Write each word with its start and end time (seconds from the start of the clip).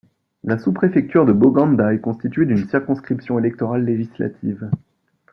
La 0.43 0.57
sous-préfecture 0.57 1.27
de 1.27 1.31
Boganda 1.31 1.93
est 1.93 1.99
constituée 1.99 2.47
d’une 2.47 2.67
circonscription 2.67 3.37
électorale 3.37 3.85
législative. 3.85 4.67